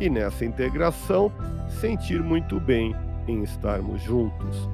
[0.00, 1.30] e nessa integração
[1.68, 2.94] sentir muito bem
[3.28, 4.68] em estarmos juntos.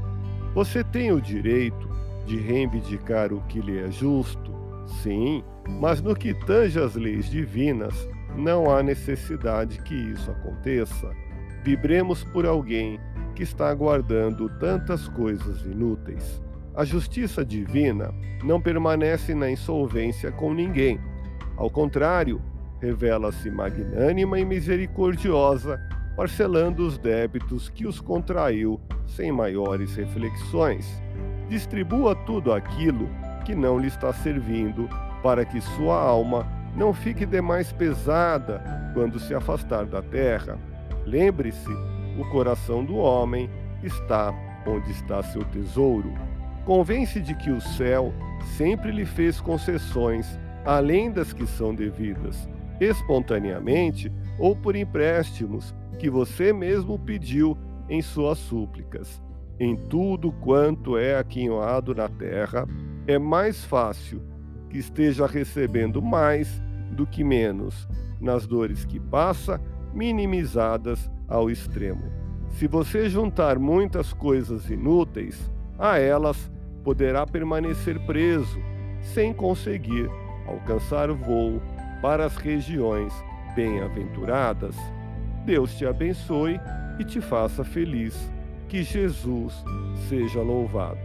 [0.54, 1.88] Você tem o direito
[2.24, 4.54] de reivindicar o que lhe é justo,
[5.02, 11.10] sim, mas no que tange as leis divinas, não há necessidade que isso aconteça.
[11.62, 12.98] Vibremos por alguém
[13.34, 16.42] que está aguardando tantas coisas inúteis.
[16.74, 21.00] A justiça divina não permanece na insolvência com ninguém.
[21.56, 22.40] Ao contrário,
[22.80, 25.80] revela-se magnânima e misericordiosa
[26.16, 31.02] parcelando os débitos que os contraiu sem maiores reflexões.
[31.48, 33.08] Distribua tudo aquilo
[33.44, 34.88] que não lhe está servindo,
[35.22, 38.62] para que sua alma não fique demais pesada
[38.94, 40.58] quando se afastar da terra.
[41.04, 41.70] Lembre-se,
[42.18, 43.50] o coração do homem
[43.82, 44.34] está
[44.66, 46.12] onde está seu tesouro.
[46.64, 48.12] Convence de que o céu
[48.56, 52.48] sempre lhe fez concessões além das que são devidas,
[52.80, 57.56] espontaneamente ou por empréstimos que você mesmo pediu
[57.88, 59.22] em suas súplicas.
[59.58, 62.66] Em tudo quanto é aquinhoado na terra,
[63.06, 64.20] é mais fácil
[64.68, 66.60] que esteja recebendo mais
[66.90, 67.88] do que menos,
[68.20, 69.60] nas dores que passa,
[69.94, 72.04] minimizadas ao extremo.
[72.50, 76.50] Se você juntar muitas coisas inúteis, a elas
[76.84, 78.58] poderá permanecer preso,
[79.00, 80.08] sem conseguir
[80.46, 81.60] alcançar voo
[82.06, 83.12] para as regiões
[83.56, 84.76] bem-aventuradas.
[85.44, 86.60] Deus te abençoe
[87.00, 88.30] e te faça feliz.
[88.68, 89.52] Que Jesus
[90.08, 91.00] seja louvado.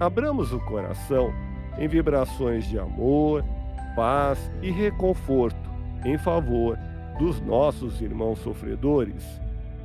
[0.00, 1.30] Abramos o coração
[1.76, 3.44] em vibrações de amor,
[3.94, 5.68] paz e reconforto
[6.06, 6.78] em favor
[7.18, 9.22] dos nossos irmãos sofredores,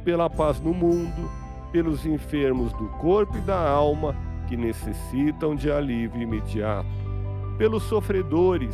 [0.05, 1.29] pela paz no mundo,
[1.73, 4.15] pelos enfermos do corpo e da alma
[4.47, 6.87] que necessitam de alívio imediato,
[7.57, 8.73] pelos sofredores